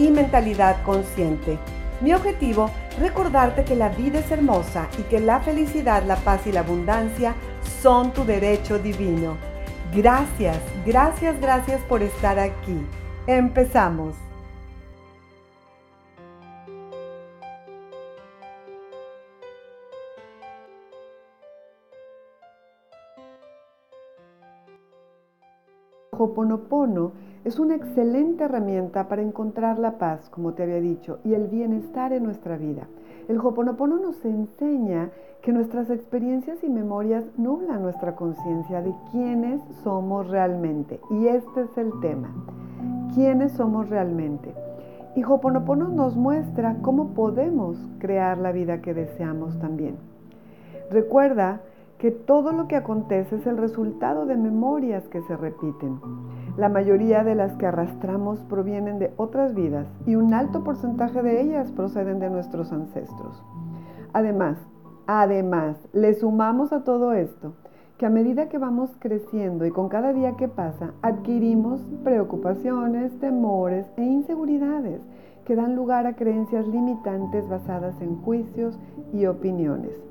y 0.00 0.10
mentalidad 0.10 0.82
consciente. 0.82 1.58
Mi 2.00 2.14
objetivo, 2.14 2.70
recordarte 2.98 3.64
que 3.64 3.76
la 3.76 3.90
vida 3.90 4.20
es 4.20 4.30
hermosa 4.30 4.88
y 4.98 5.02
que 5.02 5.20
la 5.20 5.40
felicidad, 5.40 6.02
la 6.04 6.16
paz 6.16 6.46
y 6.46 6.52
la 6.52 6.60
abundancia 6.60 7.34
son 7.82 8.12
tu 8.12 8.24
derecho 8.24 8.78
divino. 8.78 9.36
Gracias, 9.94 10.58
gracias, 10.86 11.38
gracias 11.40 11.82
por 11.82 12.02
estar 12.02 12.38
aquí. 12.38 12.80
Empezamos. 13.26 14.29
Hoponopono 26.20 27.12
es 27.44 27.58
una 27.58 27.74
excelente 27.74 28.44
herramienta 28.44 29.08
para 29.08 29.22
encontrar 29.22 29.78
la 29.78 29.96
paz, 29.96 30.28
como 30.28 30.52
te 30.52 30.64
había 30.64 30.78
dicho, 30.78 31.18
y 31.24 31.32
el 31.32 31.46
bienestar 31.46 32.12
en 32.12 32.24
nuestra 32.24 32.58
vida. 32.58 32.88
El 33.26 33.38
Hoponopono 33.38 33.98
nos 33.98 34.22
enseña 34.26 35.12
que 35.40 35.52
nuestras 35.52 35.88
experiencias 35.88 36.62
y 36.62 36.68
memorias 36.68 37.24
nublan 37.38 37.80
nuestra 37.80 38.16
conciencia 38.16 38.82
de 38.82 38.92
quiénes 39.10 39.62
somos 39.82 40.28
realmente. 40.28 41.00
Y 41.08 41.28
este 41.28 41.62
es 41.62 41.78
el 41.78 41.90
tema. 42.02 42.28
¿Quiénes 43.14 43.52
somos 43.52 43.88
realmente? 43.88 44.52
Y 45.16 45.24
Hoponopono 45.24 45.88
nos 45.88 46.16
muestra 46.16 46.76
cómo 46.82 47.14
podemos 47.14 47.78
crear 47.98 48.36
la 48.36 48.52
vida 48.52 48.82
que 48.82 48.92
deseamos 48.92 49.58
también. 49.58 49.96
Recuerda 50.90 51.62
que 52.00 52.10
todo 52.10 52.52
lo 52.52 52.66
que 52.66 52.76
acontece 52.76 53.36
es 53.36 53.46
el 53.46 53.58
resultado 53.58 54.24
de 54.24 54.34
memorias 54.34 55.06
que 55.08 55.20
se 55.20 55.36
repiten. 55.36 56.00
La 56.56 56.70
mayoría 56.70 57.24
de 57.24 57.34
las 57.34 57.58
que 57.58 57.66
arrastramos 57.66 58.40
provienen 58.44 58.98
de 58.98 59.12
otras 59.18 59.54
vidas 59.54 59.86
y 60.06 60.16
un 60.16 60.32
alto 60.32 60.64
porcentaje 60.64 61.22
de 61.22 61.42
ellas 61.42 61.70
proceden 61.72 62.18
de 62.18 62.30
nuestros 62.30 62.72
ancestros. 62.72 63.44
Además, 64.14 64.56
además, 65.06 65.76
le 65.92 66.14
sumamos 66.14 66.72
a 66.72 66.84
todo 66.84 67.12
esto 67.12 67.52
que 67.98 68.06
a 68.06 68.10
medida 68.10 68.48
que 68.48 68.56
vamos 68.56 68.96
creciendo 68.98 69.66
y 69.66 69.70
con 69.70 69.90
cada 69.90 70.14
día 70.14 70.36
que 70.38 70.48
pasa, 70.48 70.94
adquirimos 71.02 71.82
preocupaciones, 72.02 73.12
temores 73.20 73.84
e 73.98 74.04
inseguridades 74.04 75.02
que 75.44 75.54
dan 75.54 75.76
lugar 75.76 76.06
a 76.06 76.16
creencias 76.16 76.66
limitantes 76.66 77.46
basadas 77.46 78.00
en 78.00 78.16
juicios 78.22 78.78
y 79.12 79.26
opiniones 79.26 80.09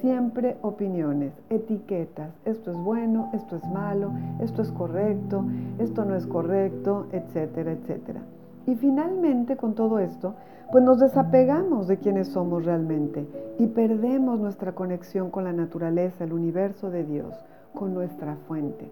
siempre 0.00 0.56
opiniones, 0.62 1.32
etiquetas, 1.50 2.32
esto 2.44 2.70
es 2.70 2.76
bueno, 2.76 3.30
esto 3.34 3.56
es 3.56 3.64
malo, 3.68 4.12
esto 4.40 4.62
es 4.62 4.70
correcto, 4.72 5.44
esto 5.78 6.04
no 6.04 6.14
es 6.14 6.26
correcto, 6.26 7.06
etcétera, 7.12 7.72
etcétera. 7.72 8.20
Y 8.66 8.74
finalmente 8.74 9.56
con 9.56 9.74
todo 9.74 9.98
esto, 9.98 10.34
pues 10.72 10.82
nos 10.82 10.98
desapegamos 10.98 11.86
de 11.86 11.98
quienes 11.98 12.28
somos 12.28 12.64
realmente 12.64 13.26
y 13.58 13.68
perdemos 13.68 14.40
nuestra 14.40 14.72
conexión 14.72 15.30
con 15.30 15.44
la 15.44 15.52
naturaleza, 15.52 16.24
el 16.24 16.32
universo 16.32 16.90
de 16.90 17.04
Dios, 17.04 17.34
con 17.74 17.94
nuestra 17.94 18.36
fuente. 18.48 18.90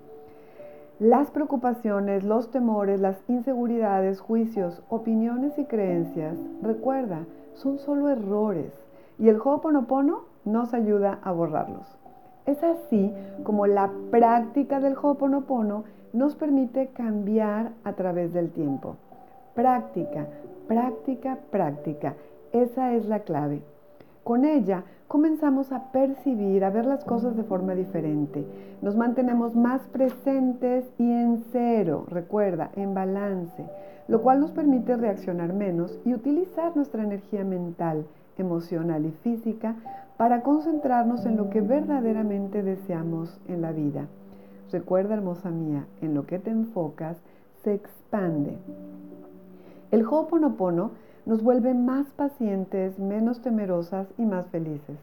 Las 1.00 1.32
preocupaciones, 1.32 2.22
los 2.22 2.52
temores, 2.52 3.00
las 3.00 3.18
inseguridades, 3.28 4.20
juicios, 4.20 4.80
opiniones 4.88 5.58
y 5.58 5.64
creencias, 5.64 6.38
recuerda, 6.62 7.24
son 7.54 7.78
solo 7.78 8.08
errores. 8.08 8.72
Y 9.18 9.28
el 9.28 9.40
Ho'oponopono 9.40 10.33
nos 10.44 10.74
ayuda 10.74 11.18
a 11.22 11.32
borrarlos. 11.32 11.98
Es 12.46 12.62
así 12.62 13.12
como 13.42 13.66
la 13.66 13.90
práctica 14.10 14.80
del 14.80 14.96
Ho'oponopono 14.96 15.84
nos 16.12 16.36
permite 16.36 16.88
cambiar 16.88 17.72
a 17.84 17.94
través 17.94 18.32
del 18.32 18.50
tiempo. 18.50 18.96
Práctica, 19.54 20.26
práctica, 20.68 21.38
práctica. 21.50 22.14
Esa 22.52 22.92
es 22.92 23.06
la 23.06 23.20
clave. 23.20 23.62
Con 24.22 24.44
ella 24.44 24.84
comenzamos 25.08 25.72
a 25.72 25.92
percibir, 25.92 26.64
a 26.64 26.70
ver 26.70 26.86
las 26.86 27.04
cosas 27.04 27.36
de 27.36 27.44
forma 27.44 27.74
diferente. 27.74 28.46
Nos 28.80 28.96
mantenemos 28.96 29.54
más 29.54 29.82
presentes 29.88 30.84
y 30.98 31.10
en 31.10 31.44
cero, 31.52 32.06
recuerda, 32.08 32.70
en 32.74 32.94
balance, 32.94 33.64
lo 34.08 34.22
cual 34.22 34.40
nos 34.40 34.52
permite 34.52 34.96
reaccionar 34.96 35.52
menos 35.52 35.98
y 36.04 36.14
utilizar 36.14 36.76
nuestra 36.76 37.02
energía 37.02 37.44
mental, 37.44 38.06
emocional 38.38 39.06
y 39.06 39.10
física 39.22 39.76
para 40.16 40.42
concentrarnos 40.42 41.26
en 41.26 41.36
lo 41.36 41.50
que 41.50 41.60
verdaderamente 41.60 42.62
deseamos 42.62 43.40
en 43.48 43.62
la 43.62 43.72
vida. 43.72 44.06
Recuerda, 44.70 45.14
hermosa 45.14 45.50
mía, 45.50 45.86
en 46.00 46.14
lo 46.14 46.26
que 46.26 46.38
te 46.38 46.50
enfocas 46.50 47.16
se 47.62 47.74
expande. 47.74 48.56
El 49.90 50.04
Ho'oponopono 50.04 50.90
nos 51.26 51.42
vuelve 51.42 51.74
más 51.74 52.06
pacientes, 52.16 52.98
menos 52.98 53.40
temerosas 53.40 54.08
y 54.18 54.24
más 54.24 54.46
felices. 54.48 54.98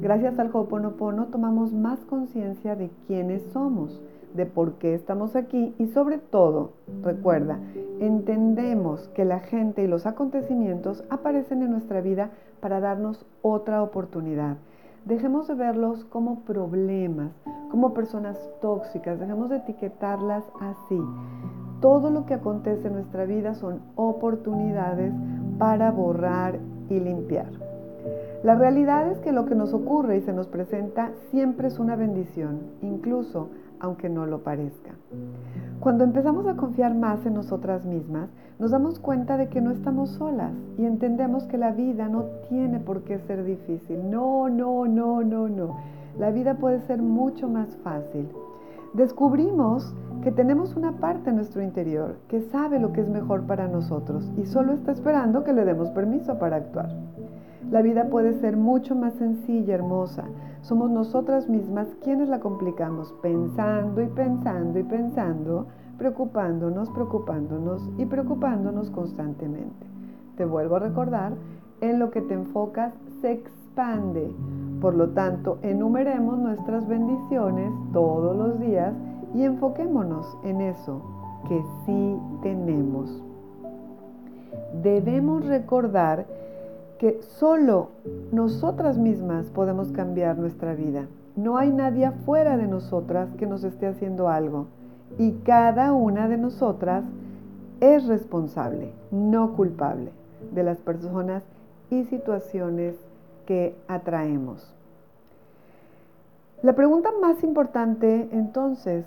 Gracias 0.00 0.38
al 0.38 0.50
Ho'oponopono 0.52 1.26
tomamos 1.26 1.72
más 1.72 2.00
conciencia 2.06 2.76
de 2.76 2.90
quiénes 3.06 3.42
somos, 3.52 4.00
de 4.36 4.46
por 4.46 4.74
qué 4.74 4.94
estamos 4.94 5.34
aquí 5.34 5.74
y 5.78 5.86
sobre 5.88 6.18
todo, 6.18 6.72
recuerda, 7.02 7.58
entendemos 8.00 9.08
que 9.08 9.24
la 9.24 9.40
gente 9.40 9.82
y 9.82 9.86
los 9.86 10.06
acontecimientos 10.06 11.02
aparecen 11.10 11.62
en 11.62 11.70
nuestra 11.70 12.00
vida 12.00 12.30
para 12.60 12.80
darnos 12.80 13.24
otra 13.42 13.82
oportunidad. 13.82 14.58
Dejemos 15.04 15.46
de 15.48 15.54
verlos 15.54 16.04
como 16.04 16.40
problemas, 16.40 17.32
como 17.70 17.94
personas 17.94 18.38
tóxicas, 18.60 19.18
dejemos 19.20 19.50
de 19.50 19.58
etiquetarlas 19.58 20.44
así. 20.60 21.00
Todo 21.80 22.10
lo 22.10 22.26
que 22.26 22.34
acontece 22.34 22.88
en 22.88 22.94
nuestra 22.94 23.24
vida 23.24 23.54
son 23.54 23.80
oportunidades 23.94 25.12
para 25.58 25.90
borrar 25.90 26.58
y 26.88 26.98
limpiar. 26.98 27.50
La 28.42 28.54
realidad 28.54 29.10
es 29.10 29.18
que 29.18 29.32
lo 29.32 29.46
que 29.46 29.54
nos 29.54 29.72
ocurre 29.72 30.18
y 30.18 30.20
se 30.20 30.32
nos 30.32 30.46
presenta 30.46 31.10
siempre 31.30 31.68
es 31.68 31.78
una 31.78 31.96
bendición, 31.96 32.60
incluso 32.82 33.48
aunque 33.80 34.08
no 34.08 34.26
lo 34.26 34.42
parezca. 34.42 34.92
Cuando 35.80 36.04
empezamos 36.04 36.46
a 36.46 36.56
confiar 36.56 36.94
más 36.94 37.24
en 37.26 37.34
nosotras 37.34 37.84
mismas, 37.84 38.30
nos 38.58 38.70
damos 38.70 38.98
cuenta 38.98 39.36
de 39.36 39.48
que 39.48 39.60
no 39.60 39.70
estamos 39.70 40.10
solas 40.10 40.52
y 40.78 40.84
entendemos 40.84 41.44
que 41.44 41.58
la 41.58 41.72
vida 41.72 42.08
no 42.08 42.24
tiene 42.48 42.80
por 42.80 43.02
qué 43.02 43.18
ser 43.18 43.44
difícil. 43.44 44.10
No, 44.10 44.48
no, 44.48 44.86
no, 44.86 45.22
no, 45.22 45.48
no. 45.48 45.76
La 46.18 46.30
vida 46.30 46.54
puede 46.54 46.80
ser 46.80 47.02
mucho 47.02 47.48
más 47.48 47.76
fácil. 47.84 48.28
Descubrimos 48.94 49.94
que 50.22 50.32
tenemos 50.32 50.74
una 50.74 50.92
parte 50.92 51.28
en 51.28 51.36
nuestro 51.36 51.62
interior 51.62 52.16
que 52.28 52.40
sabe 52.40 52.80
lo 52.80 52.92
que 52.92 53.02
es 53.02 53.08
mejor 53.08 53.42
para 53.42 53.68
nosotros 53.68 54.32
y 54.38 54.46
solo 54.46 54.72
está 54.72 54.92
esperando 54.92 55.44
que 55.44 55.52
le 55.52 55.66
demos 55.66 55.90
permiso 55.90 56.38
para 56.38 56.56
actuar. 56.56 56.88
La 57.70 57.82
vida 57.82 58.04
puede 58.10 58.34
ser 58.34 58.56
mucho 58.56 58.94
más 58.94 59.14
sencilla, 59.14 59.74
hermosa. 59.74 60.24
Somos 60.60 60.88
nosotras 60.90 61.48
mismas 61.48 61.88
quienes 62.02 62.28
la 62.28 62.38
complicamos 62.38 63.12
pensando 63.22 64.02
y 64.02 64.06
pensando 64.06 64.78
y 64.78 64.84
pensando, 64.84 65.66
preocupándonos, 65.98 66.88
preocupándonos 66.90 67.90
y 67.98 68.04
preocupándonos 68.06 68.90
constantemente. 68.90 69.86
Te 70.36 70.44
vuelvo 70.44 70.76
a 70.76 70.80
recordar, 70.80 71.32
en 71.80 71.98
lo 71.98 72.10
que 72.10 72.22
te 72.22 72.34
enfocas 72.34 72.94
se 73.20 73.32
expande. 73.32 74.30
Por 74.80 74.94
lo 74.94 75.10
tanto, 75.10 75.58
enumeremos 75.62 76.38
nuestras 76.38 76.86
bendiciones 76.86 77.72
todos 77.92 78.36
los 78.36 78.60
días 78.60 78.94
y 79.34 79.42
enfoquémonos 79.42 80.38
en 80.44 80.60
eso 80.60 81.02
que 81.48 81.62
sí 81.84 82.16
tenemos. 82.42 83.22
Debemos 84.82 85.46
recordar 85.46 86.26
que 86.98 87.20
solo 87.22 87.90
nosotras 88.32 88.96
mismas 88.96 89.46
podemos 89.50 89.92
cambiar 89.92 90.38
nuestra 90.38 90.74
vida. 90.74 91.06
No 91.36 91.58
hay 91.58 91.70
nadie 91.70 92.06
afuera 92.06 92.56
de 92.56 92.66
nosotras 92.66 93.28
que 93.38 93.46
nos 93.46 93.64
esté 93.64 93.86
haciendo 93.86 94.28
algo. 94.28 94.66
Y 95.18 95.32
cada 95.44 95.92
una 95.92 96.28
de 96.28 96.38
nosotras 96.38 97.04
es 97.80 98.06
responsable, 98.06 98.92
no 99.10 99.54
culpable, 99.54 100.10
de 100.52 100.62
las 100.62 100.78
personas 100.78 101.42
y 101.90 102.04
situaciones 102.04 102.96
que 103.44 103.76
atraemos. 103.86 104.74
La 106.62 106.74
pregunta 106.74 107.10
más 107.20 107.44
importante 107.44 108.28
entonces, 108.32 109.04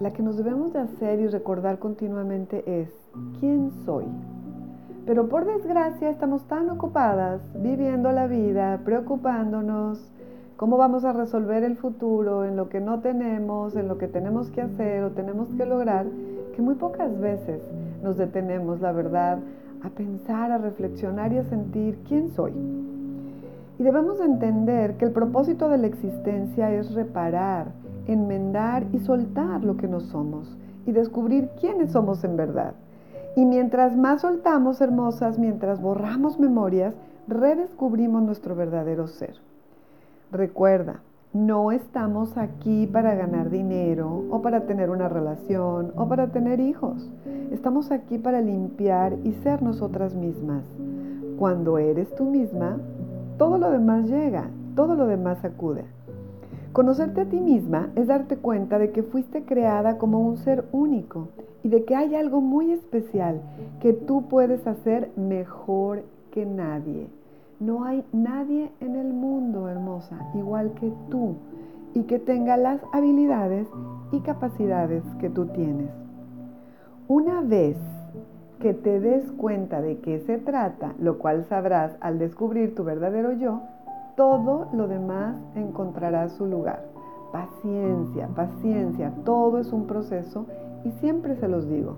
la 0.00 0.12
que 0.12 0.22
nos 0.22 0.36
debemos 0.36 0.72
de 0.72 0.80
hacer 0.80 1.20
y 1.20 1.26
recordar 1.26 1.78
continuamente 1.78 2.82
es, 2.82 2.88
¿quién 3.40 3.72
soy? 3.84 4.06
Pero 5.06 5.28
por 5.28 5.44
desgracia 5.44 6.08
estamos 6.08 6.44
tan 6.44 6.70
ocupadas 6.70 7.42
viviendo 7.54 8.10
la 8.10 8.26
vida, 8.26 8.80
preocupándonos, 8.84 10.10
cómo 10.56 10.78
vamos 10.78 11.04
a 11.04 11.12
resolver 11.12 11.62
el 11.62 11.76
futuro, 11.76 12.44
en 12.44 12.56
lo 12.56 12.70
que 12.70 12.80
no 12.80 13.00
tenemos, 13.00 13.76
en 13.76 13.86
lo 13.86 13.98
que 13.98 14.08
tenemos 14.08 14.50
que 14.50 14.62
hacer 14.62 15.04
o 15.04 15.10
tenemos 15.10 15.48
que 15.54 15.66
lograr, 15.66 16.06
que 16.56 16.62
muy 16.62 16.76
pocas 16.76 17.20
veces 17.20 17.60
nos 18.02 18.16
detenemos, 18.16 18.80
la 18.80 18.92
verdad, 18.92 19.40
a 19.82 19.90
pensar, 19.90 20.50
a 20.50 20.58
reflexionar 20.58 21.34
y 21.34 21.38
a 21.38 21.44
sentir 21.44 21.98
quién 22.08 22.30
soy. 22.30 22.54
Y 23.78 23.82
debemos 23.82 24.20
entender 24.20 24.96
que 24.96 25.04
el 25.04 25.10
propósito 25.10 25.68
de 25.68 25.78
la 25.78 25.86
existencia 25.86 26.72
es 26.72 26.94
reparar, 26.94 27.72
enmendar 28.06 28.86
y 28.92 29.00
soltar 29.00 29.64
lo 29.64 29.76
que 29.76 29.88
no 29.88 30.00
somos 30.00 30.56
y 30.86 30.92
descubrir 30.92 31.50
quiénes 31.60 31.92
somos 31.92 32.24
en 32.24 32.36
verdad. 32.36 32.74
Y 33.36 33.44
mientras 33.44 33.96
más 33.96 34.20
soltamos, 34.20 34.80
hermosas, 34.80 35.38
mientras 35.38 35.80
borramos 35.80 36.38
memorias, 36.38 36.94
redescubrimos 37.26 38.22
nuestro 38.22 38.54
verdadero 38.54 39.08
ser. 39.08 39.34
Recuerda, 40.30 41.00
no 41.32 41.72
estamos 41.72 42.36
aquí 42.38 42.86
para 42.86 43.16
ganar 43.16 43.50
dinero 43.50 44.24
o 44.30 44.40
para 44.40 44.66
tener 44.66 44.88
una 44.90 45.08
relación 45.08 45.92
o 45.96 46.06
para 46.06 46.28
tener 46.28 46.60
hijos. 46.60 47.10
Estamos 47.50 47.90
aquí 47.90 48.18
para 48.18 48.40
limpiar 48.40 49.14
y 49.24 49.32
ser 49.42 49.60
nosotras 49.62 50.14
mismas. 50.14 50.62
Cuando 51.36 51.78
eres 51.78 52.14
tú 52.14 52.24
misma, 52.24 52.78
todo 53.36 53.58
lo 53.58 53.70
demás 53.70 54.08
llega, 54.08 54.48
todo 54.76 54.94
lo 54.94 55.06
demás 55.06 55.44
acude. 55.44 55.84
Conocerte 56.74 57.20
a 57.20 57.24
ti 57.26 57.38
misma 57.38 57.90
es 57.94 58.08
darte 58.08 58.36
cuenta 58.36 58.80
de 58.80 58.90
que 58.90 59.04
fuiste 59.04 59.44
creada 59.44 59.96
como 59.96 60.18
un 60.18 60.38
ser 60.38 60.64
único 60.72 61.28
y 61.62 61.68
de 61.68 61.84
que 61.84 61.94
hay 61.94 62.16
algo 62.16 62.40
muy 62.40 62.72
especial 62.72 63.40
que 63.78 63.92
tú 63.92 64.26
puedes 64.28 64.66
hacer 64.66 65.12
mejor 65.16 66.02
que 66.32 66.44
nadie. 66.44 67.06
No 67.60 67.84
hay 67.84 68.04
nadie 68.12 68.72
en 68.80 68.96
el 68.96 69.12
mundo, 69.12 69.68
hermosa, 69.68 70.18
igual 70.34 70.72
que 70.72 70.92
tú 71.10 71.36
y 71.94 72.02
que 72.02 72.18
tenga 72.18 72.56
las 72.56 72.80
habilidades 72.92 73.68
y 74.10 74.18
capacidades 74.18 75.04
que 75.20 75.30
tú 75.30 75.46
tienes. 75.46 75.90
Una 77.06 77.40
vez 77.40 77.76
que 78.58 78.74
te 78.74 78.98
des 78.98 79.30
cuenta 79.36 79.80
de 79.80 79.98
qué 79.98 80.18
se 80.26 80.38
trata, 80.38 80.94
lo 80.98 81.18
cual 81.18 81.44
sabrás 81.44 81.96
al 82.00 82.18
descubrir 82.18 82.74
tu 82.74 82.82
verdadero 82.82 83.30
yo, 83.30 83.60
todo 84.16 84.68
lo 84.72 84.88
demás 84.88 85.36
encontrará 85.54 86.28
su 86.28 86.46
lugar. 86.46 86.84
Paciencia, 87.32 88.28
paciencia, 88.28 89.12
todo 89.24 89.58
es 89.58 89.72
un 89.72 89.86
proceso 89.86 90.46
y 90.84 90.90
siempre 90.92 91.36
se 91.36 91.48
los 91.48 91.68
digo. 91.68 91.96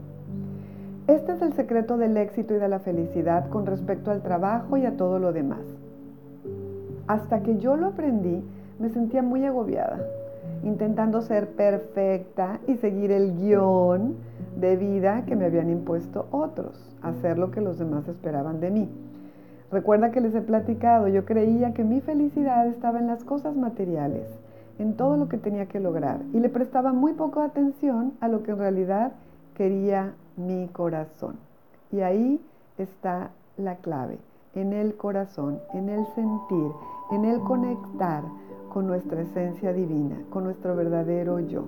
Este 1.09 1.33
es 1.33 1.43
el 1.43 1.53
secreto 1.53 1.97
del 1.99 2.17
éxito 2.17 2.55
y 2.55 2.59
de 2.59 2.69
la 2.69 2.81
felicidad 2.81 3.49
con 3.49 3.67
respecto 3.67 4.11
al 4.11 4.23
trabajo 4.23 4.77
y 4.77 4.87
a 4.87 4.97
todo 4.97 5.19
lo 5.19 5.33
demás. 5.33 5.61
Hasta 7.07 7.43
que 7.43 7.59
yo 7.59 7.77
lo 7.77 7.89
aprendí, 7.89 8.43
me 8.79 8.89
sentía 8.89 9.23
muy 9.23 9.45
agobiada, 9.45 10.01
intentando 10.65 11.23
ser 11.23 11.51
perfecta 11.51 12.59
y 12.67 12.77
seguir 12.77 13.13
el 13.13 13.37
guion 13.37 14.17
de 14.57 14.77
vida 14.77 15.25
que 15.27 15.37
me 15.37 15.45
habían 15.45 15.71
impuesto 15.71 16.27
otros, 16.31 16.97
hacer 17.03 17.39
lo 17.39 17.51
que 17.51 17.61
los 17.61 17.79
demás 17.79 18.09
esperaban 18.09 18.59
de 18.59 18.71
mí. 18.71 18.89
Recuerda 19.71 20.13
que 20.13 20.21
les 20.21 20.35
he 20.35 20.41
platicado, 20.41 21.09
yo 21.09 21.25
creía 21.25 21.75
que 21.75 21.83
mi 21.83 22.01
felicidad 22.01 22.67
estaba 22.69 23.01
en 23.01 23.09
las 23.09 23.25
cosas 23.25 23.57
materiales, 23.57 24.27
en 24.79 24.95
todo 24.95 25.17
lo 25.17 25.29
que 25.29 25.39
tenía 25.39 25.67
que 25.67 25.81
lograr, 25.81 26.21
y 26.33 26.39
le 26.39 26.49
prestaba 26.49 26.93
muy 26.93 27.15
poco 27.15 27.41
atención 27.41 28.13
a 28.21 28.29
lo 28.29 28.43
que 28.43 28.53
en 28.53 28.59
realidad 28.59 29.13
quería 29.55 30.15
mi 30.37 30.69
corazón. 30.69 31.37
Y 31.91 32.01
ahí 32.01 32.41
está 32.79 33.31
la 33.57 33.77
clave, 33.77 34.19
en 34.55 34.73
el 34.73 34.95
corazón, 34.97 35.59
en 35.75 35.89
el 35.89 36.07
sentir, 36.15 36.71
en 37.11 37.25
el 37.25 37.41
conectar 37.41 38.23
con 38.73 38.87
nuestra 38.87 39.23
esencia 39.23 39.73
divina, 39.73 40.17
con 40.31 40.45
nuestro 40.45 40.77
verdadero 40.77 41.41
yo. 41.41 41.65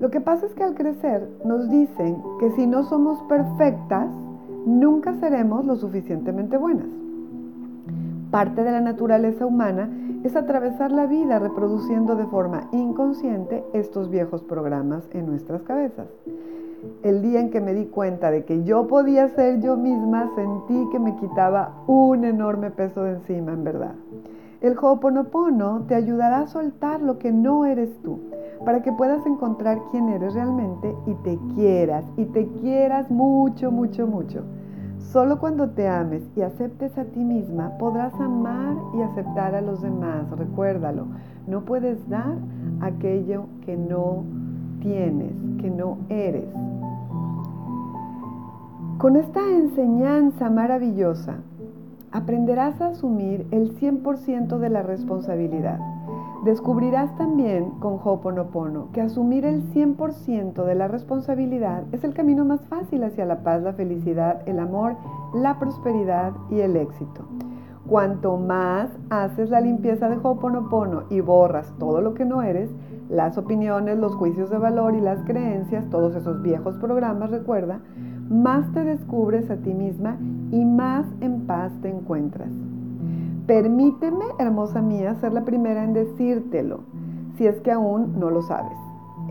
Lo 0.00 0.10
que 0.10 0.20
pasa 0.20 0.46
es 0.46 0.54
que 0.54 0.64
al 0.64 0.74
crecer 0.74 1.28
nos 1.44 1.70
dicen 1.70 2.22
que 2.40 2.50
si 2.52 2.66
no 2.66 2.84
somos 2.84 3.20
perfectas, 3.22 4.08
nunca 4.66 5.14
seremos 5.14 5.64
lo 5.64 5.76
suficientemente 5.76 6.56
buenas. 6.56 6.86
Parte 8.30 8.62
de 8.62 8.72
la 8.72 8.80
naturaleza 8.80 9.46
humana 9.46 9.88
es 10.22 10.36
atravesar 10.36 10.92
la 10.92 11.06
vida 11.06 11.38
reproduciendo 11.38 12.14
de 12.14 12.26
forma 12.26 12.68
inconsciente 12.72 13.64
estos 13.72 14.10
viejos 14.10 14.42
programas 14.42 15.08
en 15.12 15.26
nuestras 15.26 15.62
cabezas. 15.62 16.08
El 17.02 17.22
día 17.22 17.40
en 17.40 17.50
que 17.50 17.60
me 17.60 17.74
di 17.74 17.86
cuenta 17.86 18.30
de 18.30 18.44
que 18.44 18.64
yo 18.64 18.86
podía 18.86 19.28
ser 19.28 19.60
yo 19.60 19.76
misma, 19.76 20.30
sentí 20.36 20.88
que 20.92 20.98
me 20.98 21.16
quitaba 21.16 21.72
un 21.86 22.24
enorme 22.24 22.70
peso 22.70 23.02
de 23.02 23.12
encima, 23.12 23.52
en 23.52 23.64
verdad. 23.64 23.94
El 24.60 24.76
Ho'oponopono 24.76 25.84
te 25.88 25.94
ayudará 25.94 26.40
a 26.40 26.46
soltar 26.48 27.00
lo 27.00 27.18
que 27.18 27.32
no 27.32 27.64
eres 27.64 27.96
tú, 28.02 28.18
para 28.64 28.82
que 28.82 28.92
puedas 28.92 29.24
encontrar 29.26 29.78
quién 29.90 30.08
eres 30.08 30.34
realmente 30.34 30.94
y 31.06 31.14
te 31.14 31.38
quieras, 31.54 32.04
y 32.16 32.24
te 32.26 32.46
quieras 32.60 33.10
mucho, 33.10 33.70
mucho, 33.70 34.06
mucho. 34.06 34.44
Solo 34.98 35.38
cuando 35.38 35.70
te 35.70 35.88
ames 35.88 36.22
y 36.36 36.42
aceptes 36.42 36.98
a 36.98 37.04
ti 37.04 37.20
misma 37.20 37.78
podrás 37.78 38.12
amar 38.20 38.74
y 38.94 39.00
aceptar 39.02 39.54
a 39.54 39.62
los 39.62 39.80
demás. 39.80 40.30
Recuérdalo, 40.30 41.06
no 41.46 41.62
puedes 41.64 42.06
dar 42.08 42.36
aquello 42.80 43.46
que 43.64 43.76
no 43.76 44.24
tienes, 44.80 45.32
que 45.60 45.70
no 45.70 45.98
eres. 46.08 46.48
Con 48.98 49.16
esta 49.16 49.40
enseñanza 49.48 50.50
maravillosa, 50.50 51.36
aprenderás 52.10 52.80
a 52.80 52.88
asumir 52.88 53.46
el 53.50 53.78
100% 53.78 54.58
de 54.58 54.68
la 54.68 54.82
responsabilidad. 54.82 55.78
Descubrirás 56.44 57.16
también 57.16 57.70
con 57.80 57.94
Ho'oponopono 57.94 58.90
que 58.92 59.00
asumir 59.00 59.44
el 59.44 59.72
100% 59.72 60.64
de 60.64 60.74
la 60.76 60.86
responsabilidad 60.86 61.82
es 61.90 62.04
el 62.04 62.14
camino 62.14 62.44
más 62.44 62.64
fácil 62.68 63.02
hacia 63.02 63.24
la 63.24 63.42
paz, 63.42 63.60
la 63.60 63.72
felicidad, 63.72 64.42
el 64.46 64.60
amor, 64.60 64.94
la 65.34 65.58
prosperidad 65.58 66.32
y 66.48 66.60
el 66.60 66.76
éxito. 66.76 67.24
Cuanto 67.88 68.36
más 68.36 68.88
haces 69.10 69.50
la 69.50 69.60
limpieza 69.60 70.08
de 70.08 70.16
Ho'oponopono 70.16 71.04
y 71.10 71.20
borras 71.20 71.74
todo 71.80 72.00
lo 72.00 72.14
que 72.14 72.24
no 72.24 72.42
eres, 72.42 72.70
las 73.10 73.36
opiniones, 73.36 73.98
los 73.98 74.14
juicios 74.14 74.48
de 74.48 74.58
valor 74.58 74.94
y 74.94 75.00
las 75.00 75.24
creencias, 75.24 75.90
todos 75.90 76.14
esos 76.14 76.40
viejos 76.40 76.76
programas, 76.76 77.30
recuerda, 77.30 77.80
más 78.30 78.70
te 78.72 78.84
descubres 78.84 79.50
a 79.50 79.56
ti 79.56 79.74
misma 79.74 80.18
y 80.52 80.64
más 80.64 81.04
en 81.20 81.46
paz 81.46 81.72
te 81.82 81.88
encuentras. 81.88 82.67
Permíteme, 83.48 84.26
hermosa 84.38 84.82
mía, 84.82 85.14
ser 85.22 85.32
la 85.32 85.46
primera 85.46 85.82
en 85.82 85.94
decírtelo, 85.94 86.80
si 87.38 87.46
es 87.46 87.58
que 87.62 87.72
aún 87.72 88.20
no 88.20 88.28
lo 88.28 88.42
sabes. 88.42 88.76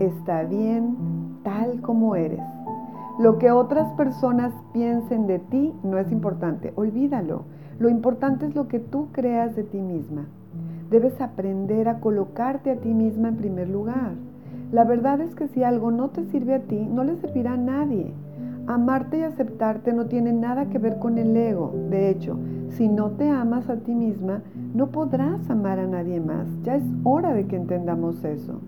Está 0.00 0.42
bien 0.42 0.96
tal 1.44 1.80
como 1.82 2.16
eres. 2.16 2.42
Lo 3.20 3.38
que 3.38 3.52
otras 3.52 3.92
personas 3.92 4.52
piensen 4.72 5.28
de 5.28 5.38
ti 5.38 5.72
no 5.84 5.98
es 5.98 6.10
importante, 6.10 6.72
olvídalo. 6.74 7.42
Lo 7.78 7.88
importante 7.88 8.46
es 8.46 8.56
lo 8.56 8.66
que 8.66 8.80
tú 8.80 9.06
creas 9.12 9.54
de 9.54 9.62
ti 9.62 9.78
misma. 9.78 10.24
Debes 10.90 11.20
aprender 11.20 11.88
a 11.88 12.00
colocarte 12.00 12.72
a 12.72 12.76
ti 12.80 12.92
misma 12.92 13.28
en 13.28 13.36
primer 13.36 13.68
lugar. 13.68 14.14
La 14.72 14.82
verdad 14.82 15.20
es 15.20 15.36
que 15.36 15.46
si 15.46 15.62
algo 15.62 15.92
no 15.92 16.08
te 16.08 16.24
sirve 16.24 16.56
a 16.56 16.62
ti, 16.62 16.88
no 16.92 17.04
le 17.04 17.14
servirá 17.20 17.52
a 17.52 17.56
nadie. 17.56 18.12
Amarte 18.68 19.20
y 19.20 19.22
aceptarte 19.22 19.94
no 19.94 20.08
tiene 20.08 20.30
nada 20.30 20.68
que 20.68 20.78
ver 20.78 20.98
con 20.98 21.16
el 21.16 21.34
ego. 21.34 21.72
De 21.88 22.10
hecho, 22.10 22.38
si 22.68 22.86
no 22.86 23.12
te 23.12 23.26
amas 23.26 23.70
a 23.70 23.76
ti 23.76 23.94
misma, 23.94 24.42
no 24.74 24.88
podrás 24.88 25.48
amar 25.48 25.78
a 25.78 25.86
nadie 25.86 26.20
más. 26.20 26.46
Ya 26.64 26.76
es 26.76 26.84
hora 27.02 27.32
de 27.32 27.46
que 27.46 27.56
entendamos 27.56 28.22
eso. 28.24 28.60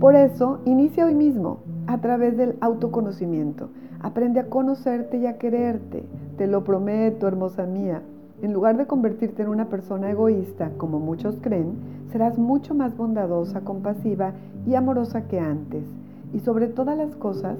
Por 0.00 0.16
eso, 0.16 0.58
inicia 0.64 1.06
hoy 1.06 1.14
mismo 1.14 1.60
a 1.86 2.00
través 2.00 2.36
del 2.36 2.56
autoconocimiento. 2.60 3.68
Aprende 4.00 4.40
a 4.40 4.48
conocerte 4.48 5.18
y 5.18 5.26
a 5.26 5.38
quererte. 5.38 6.02
Te 6.36 6.48
lo 6.48 6.64
prometo, 6.64 7.28
hermosa 7.28 7.64
mía. 7.64 8.02
En 8.42 8.52
lugar 8.52 8.76
de 8.76 8.88
convertirte 8.88 9.42
en 9.42 9.50
una 9.50 9.66
persona 9.66 10.10
egoísta, 10.10 10.72
como 10.78 10.98
muchos 10.98 11.38
creen, 11.40 11.74
serás 12.10 12.38
mucho 12.38 12.74
más 12.74 12.96
bondadosa, 12.96 13.60
compasiva 13.60 14.32
y 14.66 14.74
amorosa 14.74 15.28
que 15.28 15.38
antes 15.38 15.84
y 16.32 16.40
sobre 16.40 16.68
todas 16.68 16.96
las 16.98 17.14
cosas 17.16 17.56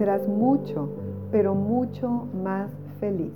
serás 0.00 0.26
mucho, 0.26 0.88
pero 1.30 1.54
mucho 1.54 2.26
más 2.42 2.70
feliz. 3.00 3.34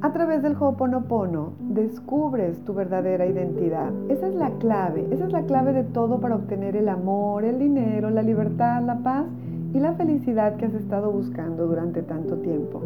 A 0.00 0.12
través 0.12 0.44
del 0.44 0.54
Ho'oponopono 0.54 1.54
descubres 1.58 2.64
tu 2.64 2.72
verdadera 2.72 3.26
identidad. 3.26 3.90
Esa 4.08 4.28
es 4.28 4.36
la 4.36 4.50
clave, 4.60 5.08
esa 5.10 5.24
es 5.26 5.32
la 5.32 5.42
clave 5.42 5.72
de 5.72 5.82
todo 5.82 6.20
para 6.20 6.36
obtener 6.36 6.76
el 6.76 6.88
amor, 6.88 7.44
el 7.44 7.58
dinero, 7.58 8.10
la 8.10 8.22
libertad, 8.22 8.80
la 8.84 8.98
paz 8.98 9.26
y 9.74 9.80
la 9.80 9.94
felicidad 9.94 10.54
que 10.54 10.66
has 10.66 10.74
estado 10.74 11.10
buscando 11.10 11.66
durante 11.66 12.02
tanto 12.02 12.36
tiempo. 12.36 12.80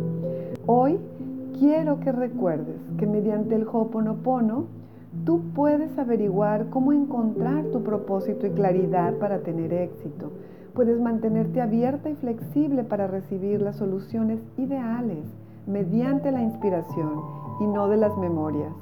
Hoy 0.65 0.99
quiero 1.59 2.01
que 2.01 2.13
recuerdes 2.13 2.81
que 2.97 3.07
mediante 3.07 3.57
el 3.57 3.67
Ho'oponopono 3.71 4.65
tú 5.27 5.43
puedes 5.55 5.99
averiguar 5.99 6.71
cómo 6.71 6.95
encontrar 6.95 7.65
tu 7.67 7.83
propósito 7.83 8.47
y 8.47 8.53
claridad 8.53 9.13
para 9.19 9.41
tener 9.41 9.75
éxito. 9.75 10.31
Puedes 10.77 11.01
mantenerte 11.01 11.63
abierta 11.63 12.11
y 12.11 12.15
flexible 12.17 12.85
para 12.85 13.07
recibir 13.07 13.63
las 13.63 13.77
soluciones 13.77 14.41
ideales 14.59 15.25
mediante 15.67 16.31
la 16.31 16.43
inspiración 16.43 17.23
y 17.61 17.67
no 17.67 17.89
de 17.89 17.97
las 17.97 18.15
memorias. 18.19 18.75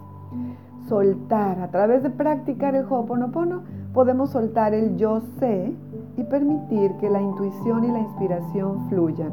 Soltar, 0.88 1.60
a 1.60 1.70
través 1.70 2.02
de 2.02 2.10
practicar 2.10 2.74
el 2.74 2.84
Ho'oponopono, 2.84 3.62
podemos 3.92 4.30
soltar 4.30 4.74
el 4.74 4.96
yo 4.96 5.20
sé 5.38 5.72
y 6.16 6.24
permitir 6.24 6.94
que 6.94 7.08
la 7.08 7.22
intuición 7.22 7.84
y 7.84 7.92
la 7.92 8.00
inspiración 8.00 8.88
fluyan. 8.88 9.30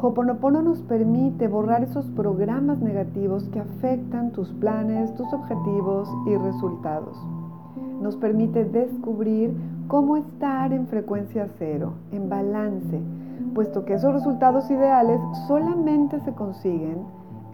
Ho'oponopono 0.00 0.62
nos 0.62 0.80
permite 0.80 1.46
borrar 1.46 1.82
esos 1.82 2.06
programas 2.12 2.80
negativos 2.80 3.50
que 3.50 3.60
afectan 3.60 4.32
tus 4.32 4.48
planes, 4.54 5.14
tus 5.14 5.30
objetivos 5.30 6.08
y 6.26 6.36
resultados. 6.38 7.18
Nos 8.04 8.16
permite 8.16 8.66
descubrir 8.66 9.56
cómo 9.88 10.18
estar 10.18 10.74
en 10.74 10.88
frecuencia 10.88 11.48
cero, 11.58 11.94
en 12.12 12.28
balance, 12.28 13.00
puesto 13.54 13.86
que 13.86 13.94
esos 13.94 14.12
resultados 14.12 14.70
ideales 14.70 15.18
solamente 15.48 16.20
se 16.20 16.34
consiguen 16.34 16.98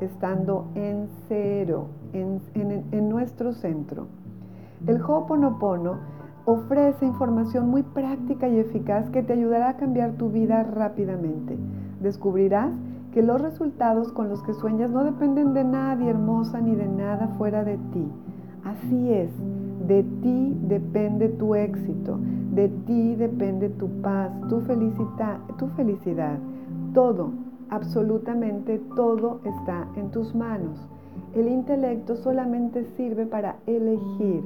estando 0.01 0.67
en 0.75 1.07
cero, 1.29 1.87
en, 2.13 3.09
nuestro 3.09 3.53
centro. 3.53 4.09
El 4.89 5.01
Ho'oponopono 5.01 5.99
ofrece 6.47 7.07
información 7.07 7.69
muy 7.69 7.85
práctica 7.85 8.49
y 8.49 8.59
eficaz 8.59 9.09
que 9.11 9.23
te 9.23 9.35
ayudará 9.35 9.69
a 9.69 9.77
cambiar 9.77 10.15
tu 10.15 10.31
vida 10.31 10.65
rápidamente. 10.65 11.57
Descubrirás 12.01 12.73
que 13.15 13.23
los 13.23 13.41
resultados 13.41 14.11
con 14.11 14.29
los 14.29 14.43
que 14.43 14.55
sueñas 14.55 14.91
no 14.91 15.05
dependen 15.05 15.55
de 15.55 15.63
nadie 15.63 16.11
hermosa 16.11 16.61
ni 16.61 16.75
de 16.75 16.89
nada 16.89 17.29
fuera 17.39 17.63
de 17.63 17.77
ti. 17.93 18.09
Así 18.65 19.13
es, 19.13 19.31
de 19.87 20.03
ti 20.23 20.57
depende 20.69 21.29
tu 21.29 21.55
éxito, 21.55 22.19
de 22.55 22.69
ti 22.87 23.15
depende 23.17 23.69
tu 23.71 23.89
paz, 24.03 24.31
tu 24.49 24.61
felicidad, 24.61 25.39
tu 25.59 25.67
felicidad. 25.69 26.39
Todo, 26.95 27.31
absolutamente 27.71 28.81
todo 28.97 29.41
está 29.45 29.87
en 29.97 30.11
tus 30.11 30.35
manos. 30.35 30.79
El 31.35 31.49
intelecto 31.49 32.17
solamente 32.17 32.85
sirve 32.97 33.27
para 33.27 33.57
elegir 33.67 34.43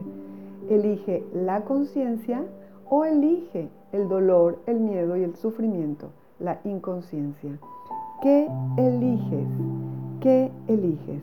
Elige 0.71 1.23
la 1.35 1.61
conciencia 1.65 2.43
o 2.89 3.05
elige 3.05 3.69
el 3.93 4.09
dolor, 4.09 4.61
el 4.67 4.81
miedo 4.81 5.15
y 5.15 5.23
el 5.23 5.37
sufrimiento, 5.37 6.09
la 6.41 6.59
inconsciencia. 6.65 7.59
¿Qué 8.23 8.49
eliges? 8.79 9.49
¿Qué 10.21 10.51
eliges? 10.69 11.23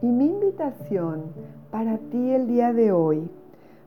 Y 0.00 0.06
mi 0.06 0.26
invitación 0.26 1.24
para 1.70 1.98
ti 1.98 2.30
el 2.30 2.46
día 2.46 2.72
de 2.72 2.92
hoy, 2.92 3.28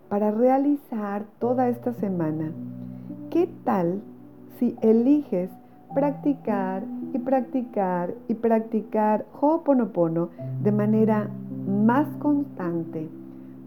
para 0.10 0.32
realizar 0.32 1.24
toda 1.40 1.70
esta 1.70 1.94
semana, 1.94 2.52
¿qué 3.30 3.50
tal 3.64 4.02
si 4.60 4.76
eliges 4.82 5.50
practicar 5.94 6.84
y 7.14 7.20
practicar 7.20 8.14
y 8.28 8.36
practicar 8.36 9.26
Ho'oponopono 9.40 10.30
de 10.64 10.72
manera 10.72 11.30
más 11.68 12.08
constante? 12.18 13.10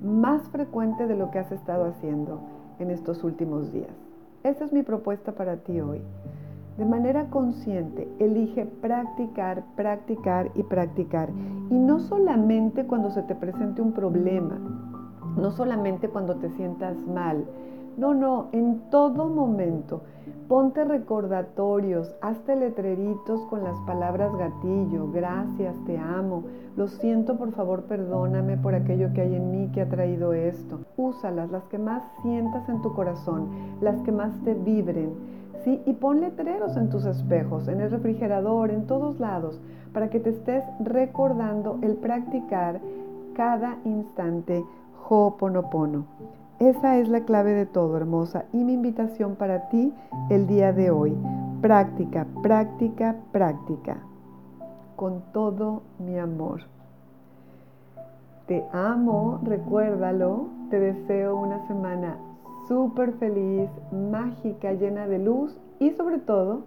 más 0.05 0.43
frecuente 0.51 1.07
de 1.07 1.17
lo 1.17 1.31
que 1.31 1.39
has 1.39 1.51
estado 1.51 1.87
haciendo 1.87 2.41
en 2.79 2.91
estos 2.91 3.25
últimos 3.25 3.73
días. 3.73 3.91
Esa 4.43 4.67
es 4.67 4.73
mi 4.73 4.83
propuesta 4.83 5.33
para 5.33 5.57
ti 5.57 5.81
hoy. 5.81 6.01
De 6.77 6.85
manera 6.85 7.27
consciente, 7.31 8.09
elige 8.19 8.67
practicar, 8.67 9.63
practicar 9.77 10.51
y 10.57 10.65
practicar. 10.65 11.31
Y 11.71 11.79
no 11.79 12.01
solamente 12.01 12.85
cuando 12.87 13.11
se 13.11 13.23
te 13.23 13.37
presente 13.37 13.81
un 13.81 13.93
problema, 13.93 14.59
no 15.37 15.53
solamente 15.53 16.09
cuando 16.09 16.35
te 16.37 16.51
sientas 16.51 16.97
mal, 17.07 17.45
no, 17.97 18.13
no, 18.13 18.49
en 18.51 18.91
todo 18.91 19.29
momento. 19.29 20.03
Ponte 20.49 20.85
recordatorios, 20.85 22.13
hazte 22.21 22.57
letreritos 22.57 23.47
con 23.47 23.63
las 23.63 23.79
palabras 23.87 24.37
gatillo, 24.37 25.11
gracias, 25.13 25.77
te 25.87 25.97
amo, 25.97 26.43
lo 26.77 26.89
siento, 26.89 27.39
por 27.39 27.53
favor, 27.53 27.85
perdóname 27.85 28.57
por 28.57 28.75
aquello 28.75 29.13
que 29.15 29.21
hay 29.23 29.37
en 29.37 29.51
mí 29.53 29.71
que 29.73 29.81
ha 29.81 29.89
traído 29.89 30.33
esto. 30.33 30.81
Úsalas, 30.97 31.51
las 31.51 31.65
que 31.69 31.79
más 31.79 32.03
sientas 32.23 32.69
en 32.69 32.83
tu 32.83 32.93
corazón, 32.95 33.49
las 33.81 34.03
que 34.03 34.13
más 34.13 34.37
te 34.43 34.55
vibren. 34.55 35.44
Y 35.67 35.93
pon 35.95 36.21
letreros 36.21 36.77
en 36.77 36.91
tus 36.91 37.07
espejos, 37.07 37.69
en 37.69 37.81
el 37.81 37.91
refrigerador, 37.91 38.71
en 38.71 38.87
todos 38.87 39.19
lados, 39.19 39.61
para 39.93 40.11
que 40.11 40.21
te 40.21 40.31
estés 40.31 40.63
recordando 40.81 41.79
el 41.83 41.95
practicar 41.95 42.81
cada 43.35 43.79
instante 43.85 44.65
Ho'oponopono. 45.09 46.05
Esa 46.59 46.99
es 46.99 47.09
la 47.09 47.21
clave 47.21 47.53
de 47.53 47.67
todo, 47.67 47.97
hermosa, 47.97 48.45
y 48.53 48.59
mi 48.59 48.75
invitación 48.75 49.37
para 49.37 49.69
ti 49.69 49.93
el 50.31 50.47
día 50.47 50.73
de 50.73 50.91
hoy. 50.91 51.17
Práctica, 51.61 52.27
práctica, 52.43 53.17
práctica. 53.33 53.97
Con 54.97 55.23
todo 55.33 55.83
mi 55.99 56.19
amor. 56.19 56.63
Te 58.47 58.65
amo, 58.73 59.41
recuérdalo. 59.43 60.49
Te 60.71 60.79
deseo 60.79 61.37
una 61.37 61.67
semana 61.67 62.19
súper 62.69 63.13
feliz, 63.15 63.69
mágica, 63.93 64.73
llena 64.73 65.07
de 65.07 65.19
luz 65.19 65.57
y 65.79 65.91
sobre 65.91 66.19
todo 66.19 66.65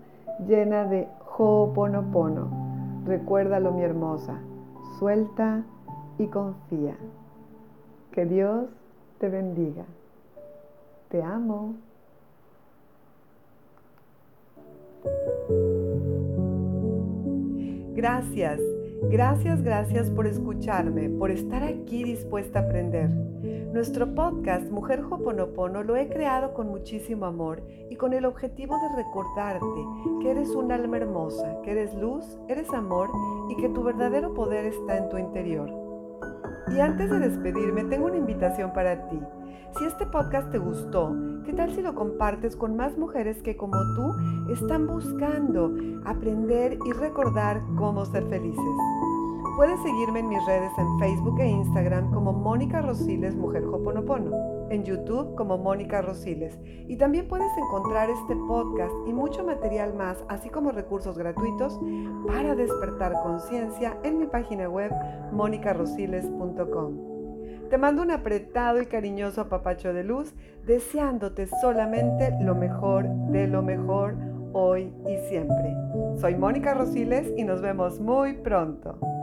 llena 0.48 0.86
de 0.86 1.08
Ho'oponopono. 1.38 3.04
Recuérdalo, 3.06 3.72
mi 3.72 3.84
hermosa. 3.84 4.40
Suelta 5.00 5.64
y 6.18 6.28
confía. 6.28 6.96
Que 8.12 8.26
Dios 8.26 8.68
te 9.20 9.30
bendiga. 9.30 9.86
Te 11.10 11.24
amo. 11.24 11.76
Gracias, 17.96 18.60
gracias, 19.10 19.64
gracias 19.64 20.12
por 20.12 20.28
escucharme, 20.28 21.10
por 21.10 21.32
estar 21.32 21.64
aquí 21.64 22.04
dispuesta 22.04 22.60
a 22.60 22.62
aprender. 22.64 23.10
Nuestro 23.78 24.08
podcast 24.16 24.72
Mujer 24.72 25.04
Hoponopono 25.08 25.84
lo 25.84 25.98
he 25.98 26.10
creado 26.10 26.56
con 26.56 26.68
muchísimo 26.68 27.28
amor 27.28 27.62
y 27.92 27.96
con 27.96 28.14
el 28.14 28.26
objetivo 28.26 28.76
de 28.76 29.04
recordarte 29.04 29.86
que 30.20 30.32
eres 30.32 30.50
un 30.50 30.72
alma 30.72 30.98
hermosa, 30.98 31.62
que 31.64 31.74
eres 31.74 31.94
luz, 31.94 32.40
eres 32.48 32.74
amor 32.74 33.12
y 33.52 33.56
que 33.58 33.70
tu 33.70 33.84
verdadero 33.84 34.34
poder 34.34 34.66
está 34.66 34.98
en 34.98 35.10
tu 35.10 35.20
interior. 35.20 35.70
Y 36.76 36.80
antes 36.80 37.12
de 37.12 37.20
despedirme, 37.20 37.84
tengo 37.84 38.08
una 38.08 38.18
invitación 38.18 38.74
para 38.74 39.10
ti. 39.10 39.20
Si 39.78 39.86
este 39.86 40.08
podcast 40.08 40.50
te 40.50 40.58
gustó, 40.58 41.16
¿qué 41.46 41.54
tal 41.54 41.72
si 41.76 41.84
lo 41.84 41.94
compartes 41.94 42.56
con 42.56 42.76
más 42.76 42.98
mujeres 42.98 43.44
que 43.44 43.58
como 43.58 43.78
tú 43.94 44.52
están 44.54 44.88
buscando 44.88 45.72
aprender 46.04 46.80
y 46.84 46.94
recordar 46.94 47.62
cómo 47.78 48.06
ser 48.06 48.26
felices? 48.26 48.97
Puedes 49.58 49.82
seguirme 49.82 50.20
en 50.20 50.30
mis 50.30 50.46
redes 50.46 50.72
en 50.78 51.00
Facebook 51.00 51.40
e 51.40 51.50
Instagram 51.50 52.12
como 52.12 52.32
Mónica 52.32 52.80
Rosiles 52.80 53.36
Mujer 53.36 53.66
Hoponopono 53.66 54.70
en 54.70 54.84
YouTube 54.84 55.34
como 55.34 55.58
Mónica 55.58 56.04
Rosiles. 56.04 56.60
Y 56.88 56.96
también 56.98 57.28
puedes 57.28 57.50
encontrar 57.58 58.12
este 58.12 58.36
podcast 58.36 58.94
y 59.08 59.14
mucho 59.14 59.44
material 59.44 59.96
más, 59.96 60.24
así 60.30 60.52
como 60.52 60.70
recursos 60.70 61.18
gratuitos 61.18 61.80
para 62.28 62.54
despertar 62.54 63.14
conciencia 63.24 63.98
en 64.04 64.20
mi 64.20 64.28
página 64.28 64.70
web 64.70 64.92
monicarosiles.com. 65.32 67.70
Te 67.72 67.80
mando 67.80 68.04
un 68.04 68.12
apretado 68.12 68.80
y 68.80 68.86
cariñoso 68.86 69.42
apapacho 69.42 69.92
de 69.92 70.04
luz, 70.04 70.36
deseándote 70.68 71.48
solamente 71.62 72.32
lo 72.42 72.54
mejor 72.54 73.10
de 73.32 73.48
lo 73.48 73.64
mejor 73.64 74.18
hoy 74.54 74.94
y 75.08 75.18
siempre. 75.30 75.76
Soy 76.18 76.36
Mónica 76.36 76.76
Rosiles 76.76 77.34
y 77.36 77.44
nos 77.44 77.64
vemos 77.64 78.00
muy 78.00 78.34
pronto. 78.34 79.17